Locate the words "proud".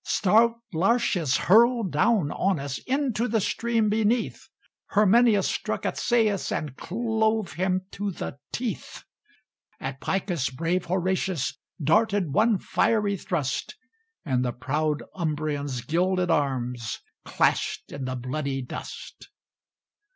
14.53-15.03